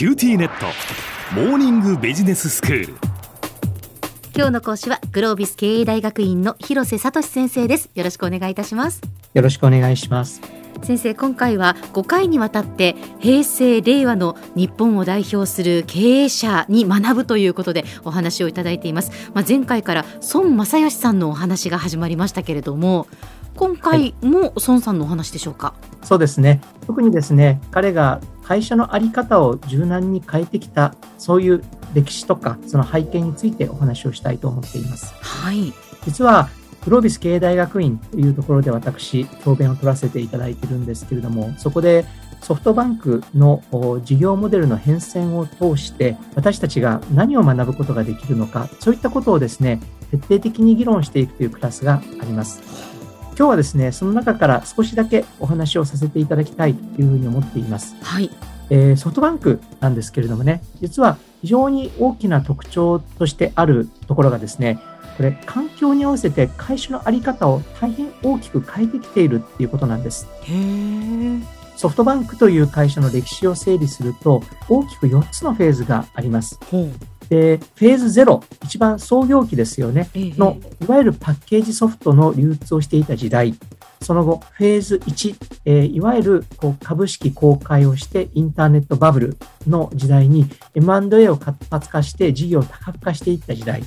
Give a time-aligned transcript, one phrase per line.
[0.00, 0.64] QTnet。
[1.34, 2.94] モーニングビジネススクール。
[4.34, 7.90] 今日の講師はグロービス経営大学院の広瀬聡先生です。
[7.94, 9.02] よろしくお願いいたします。
[9.34, 10.40] よろしくお願いします。
[10.82, 23.06] 先生今回は5回にわたって平成令和の日本を代表する経営者に学ぶということでお話をいただいています、まあ、前回から孫正義さんのお話が始まりましたけれども
[23.56, 26.62] 今回も孫さんのお話でしょうか、はい、そうですね。
[26.86, 31.62] 特にですね彼が会社の在り方を柔軟に変えてきたそういう
[31.94, 35.14] 歴史とかその背景についてお話をしたいと思っています。
[35.22, 35.72] はい、
[36.04, 36.48] 実は
[36.84, 42.06] グロービス経営大学院というところで私、答弁を取らせていただいているんですけれども、そこで
[42.40, 43.62] ソフトバンクの
[44.02, 49.78] 事業モデルの変遷を通して、私たちが何を学ぶことができるのか、そういったことをですね、
[50.10, 52.62] 徹底的に議論していくというクラスがあります。
[53.40, 57.94] 今日はですね、その中から少しだけお話をさせていただきたいというふうに思っています。
[58.02, 58.30] はい。
[58.70, 64.78] えー、ソフトバンクなんですけれどもね、実は非常に大きな特徴としてあるところがですね、
[65.16, 70.26] これ、環境に合わせて会社の在り方を大変大きく変えてきているっていうことなんです。
[71.76, 76.58] ソフトバンクという会社の歴史を整理すると、大きく4つのフェーズがあります。
[77.28, 83.54] で、フェーズ0、一番創業期ですよね、の、いわゆるパッケージソフトの流通をしていた時代、
[84.02, 93.82] その後、フェーズ1、えー、いわゆるこう株式公開をしてインターネットバブルの時代に M&A を活発化して事業を多角化していった時代。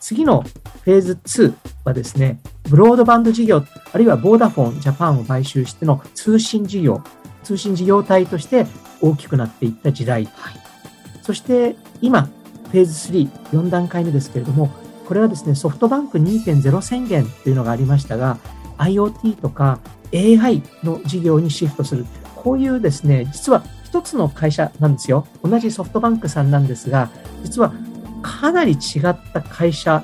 [0.00, 1.54] 次のフェーズ2
[1.84, 7.02] はですね、ブロードバンド事業、あるいはボーダフォンジャパンを買収しての通信事業、
[7.42, 8.66] 通信事業体として
[9.00, 10.24] 大きくなっていった時代。
[10.26, 10.64] はい
[11.24, 12.28] そして今、
[12.70, 14.68] フェーズ3、4段階目ですけれども、
[15.08, 18.36] これはですね、ソフトバンク2.0宣言というのがありましたが、
[18.78, 19.78] IoT とか
[20.12, 22.06] AI の事業にシフトする。
[22.36, 25.26] こういうですね、実は一つの会社なんですよ。
[25.42, 27.10] 同じソフトバンクさんなんですが、
[27.42, 27.72] 実は
[28.22, 30.02] かなり違った会社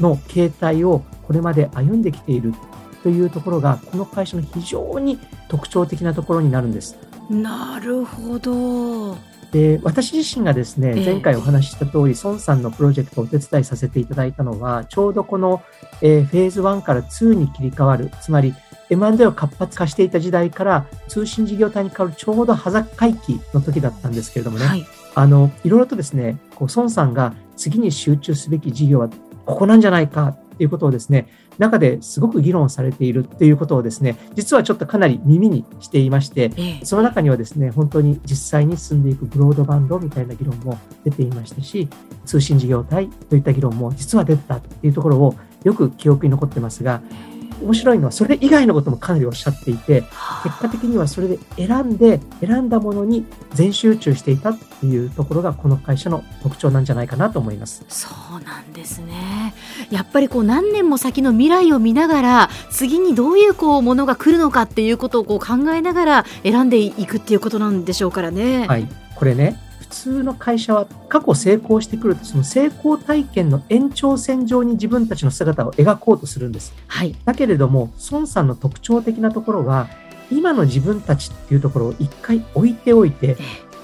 [0.00, 2.54] の形態をこれまで歩んできている
[3.02, 6.96] というところが、この会社の非常に特徴的なところになるんです。
[7.28, 9.16] なるほど。
[9.52, 15.62] で私自身がですね、前回お話しした通り、孫さんのプロジェクトをお手伝いさせていただいたのは、ちょうどこの、
[16.00, 18.54] えー、フェーズ1から2に切り替わる、つまり
[18.88, 29.10] M&A を活発化していた時代から通信事業体に変わるちょうど端境期の時だったんですけれどもね、はい、あの、いろいろとですね、こう孫さんが次に集中すべき事業は
[29.44, 36.52] ここなんじゃないかっていうことをですね、中ですごく議論されているっていうことをですね、実はちょっとかなり耳にしていまして、
[36.84, 41.88] その中にはですね、本当に実際に進んでいくブロードバンドみたいな議論も出ていましたし、
[42.24, 47.02] 通信事業体といった議論も実は出てたっていうところをよく記憶に残ってますが、
[47.62, 50.04] 面白いのはそれ以外のこともかなりおっしゃっていて
[50.44, 57.84] 結果的にはそれで選んで選んだものに全集中していたっていうところがこの会社の特徴なんじゃないかなと思います。
[57.88, 58.08] そ
[58.38, 59.54] うなんですね。
[59.90, 68.66] やっぱりこう何年も先の未来を見ながら次にどういうこうものが来るのかっていうことをこう考えながら選んでいくっていうことなんでしょうからね。
[68.66, 68.88] はい。
[69.14, 69.56] これね
[69.92, 76.74] 通の会社は過去成功してくるとその成功体験の延長線上に自分たちの姿を描こうとするんです。
[76.88, 79.88] はい、だけれども孫さんの特徴的なところは
[80.30, 83.36] 今の自分たちっていうところを一回置いておいて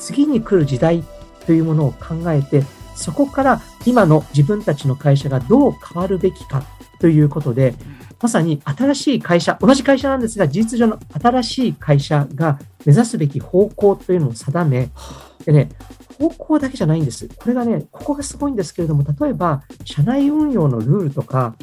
[0.00, 1.04] 次に来る時代
[1.46, 2.64] というものを考えて
[2.96, 6.64] そこから今の自分たちの会社がどう変わるべきか
[6.98, 7.74] ということで
[8.22, 14.90] まさに新しい会社、同じ会社なんですが、事実上の新しい会社が目指すべき方向というのを定め、
[15.44, 15.68] でね、
[16.18, 17.28] 方向だけじゃないんです。
[17.28, 21.54] これがね、ここがすごいんですけれども、例えば、社内運用のルールとか、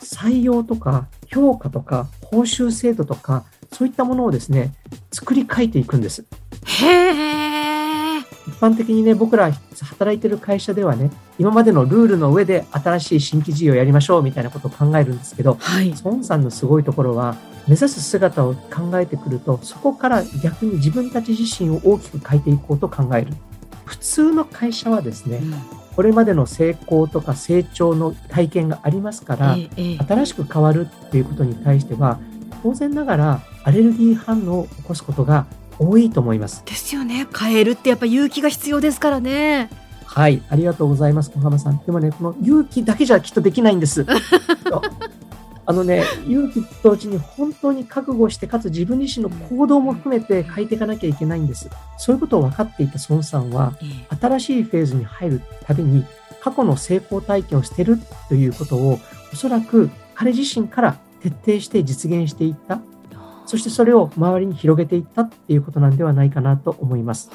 [0.00, 4.74] 採用とか、評価とか、報酬制度とか、そういったものをですね、
[5.12, 6.24] 作り変えていくんです。
[6.66, 7.43] へー。
[8.54, 23.32] 一般的にね、僕ら働いてる会社ではね、今までのルールの上で新しい新規事業をやりましょうみたいなことを考えるんですけど、はい、孫さんのすごいところは、目指す姿を考えてくると、そこから逆に自分たち自身を大きく変えていこうと考える。
[23.84, 25.54] 普通の会社はですね、うん、
[25.96, 32.20] これまでの成功とか成長の体験がありますから、ええ、新しく変わるっていうことに対しては、
[32.62, 35.46] 当然ながらアレルギー反応を起こすことが
[35.78, 36.62] 多いと思います。
[36.64, 37.26] ですよね。
[37.36, 39.70] 変えるってやっぱ勇気が必要ですからね。
[40.06, 41.78] はい、ありがとうございます、小浜さん。
[41.84, 44.06] でもね、この勇気だけじゃきっとできないんです。
[45.66, 51.70] あのね、勇気と同時に本当に覚悟して、かつ自分自身の行動も含めて変えていかなきゃいけないんです。
[51.96, 53.72] そういうことを分かっていた孫さんは、
[54.20, 56.04] 新しいフェーズに入るたびに、
[56.42, 57.98] 過去の成功体験を捨てる
[58.28, 59.00] ということを、
[59.32, 62.80] おそらく彼自身から徹底して実現していった
[63.54, 67.30] そしてそれを周りに広げていったっていうことなんではないかなと思います。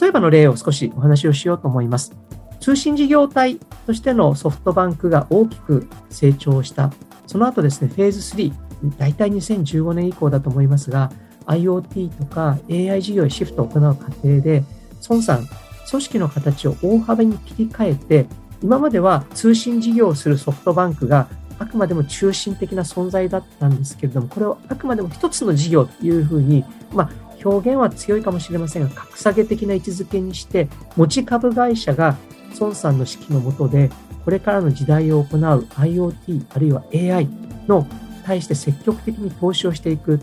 [0.00, 2.16] 例えばの例を少しお話をしようと思います。
[2.60, 3.56] 通信事業体
[3.86, 6.92] としてのソフトバンクが大きく成長した。
[7.26, 8.52] その後ですね、フェーズ3、
[8.96, 11.10] 大体2015年以降だと思いますが、
[11.46, 14.62] IoT とか AI 事業へシフトを行う過程で、
[15.08, 15.48] 孫さん、
[15.90, 18.26] 組織の形を大幅に切り替えて、
[18.62, 21.26] 今までは通信事業をするソフトバンクが
[21.58, 27.10] あくまでも中心的な存在だったんですけれども、これをあくまでも一つの事業というふうに、まあ、
[27.44, 32.16] 表現は強いかもしれませんが、格下げ的な位置づけにして、持ち株会社が
[32.60, 33.90] 孫さんの指揮のもとで、
[34.24, 37.28] これからの時代を行う IoT あるいは AI
[37.68, 37.86] の
[38.24, 40.20] 対して積極的に投資をしていく。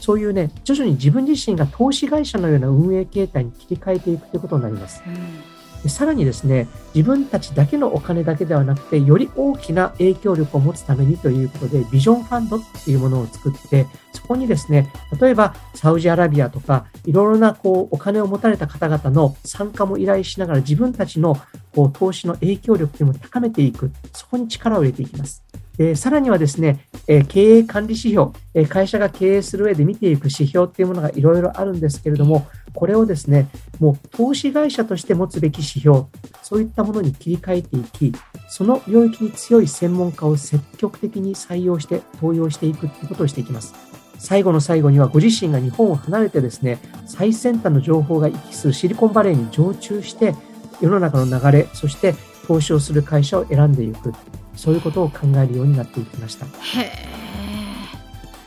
[0.00, 5.02] そういうね、徐々に自分自身が投資会社のような運営形態に切り替えていくということになります。
[5.04, 21.36] うんさらにですね、自分たちだけのお金だけではなくて、より大きな影響力を持つためにということで、ビジョンファンドっていうものを作って、そこにですね、例えばサウジアラビアとか、いろいろなこうお金を持たれた方々の参加も依頼しながら、自分たちの
[21.74, 25.44] こう投資の影響力というのを高めていく、そこに力を入れていきます。
[25.78, 32.48] でさらにはですね、え経営管理指標、え会社が経営する上で見ていく指標っていうものがいろいろあるんですけれども、
[32.78, 33.48] これをですね、
[33.80, 36.02] もう投資会社として持つべき指標、
[36.44, 38.12] そういったものに切り替えていき、
[38.48, 43.74] その領域に強い専門家を積極的に採用して登用していくということをしていきます。
[44.20, 50.36] 最後の最後にはご自身が日本を離れてですね、最先端の情報が行き来するシリコンバレーに常駐して、
[50.80, 52.14] 世の中の流れ、そして
[52.46, 54.12] 投資をする会社を選んでいく。
[54.54, 56.46] そういうことを考えるようになっていきました。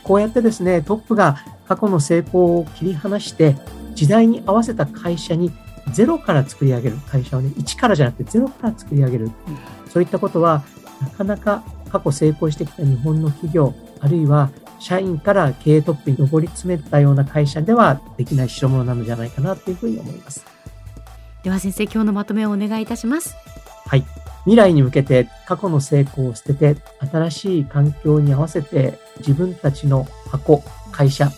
[0.04, 3.58] こうやってですね、トップが過去の成功を切り離して、
[3.94, 5.52] 時代に合わせた会社に
[5.92, 9.32] ゼロから作り上げる会社をね、1からじゃなくてゼロから作り上げる。
[9.90, 10.64] そういったことは、
[11.02, 14.50] なかなか過去成功してきた日本の企業、あるいは
[14.80, 20.46] 社員から経営トップに上り詰めたような会社ではできない代物なのじゃないかなというふうに思います。
[21.44, 23.36] では先生、今日のまとめをお願いいたします。
[23.86, 24.04] はい。
[24.46, 26.76] 未来に向けて過去の成功を捨てて
[27.12, 31.32] 新しい環境に合わせて自分たちの箱、会社、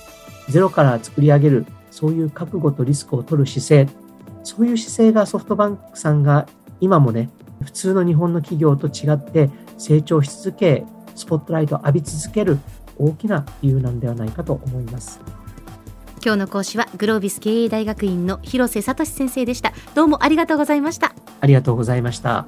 [0.50, 3.98] ゼロから作り上げる、そういう覚悟とリスクを取る姿勢、
[4.44, 6.48] そういう姿勢がソフトバンクさんが
[6.82, 7.30] 今もね、
[7.64, 12.58] 普通の日本の企業と違って成長し続け、スポットライトを浴び続ける
[12.98, 15.20] 大きな理由なんではないかと思います。
[16.26, 19.72] 今日の講師はグロービス経営大学院の広瀬聡先生でした。
[19.94, 21.14] どうもありがとうございました。
[21.42, 22.48] ありがとうございました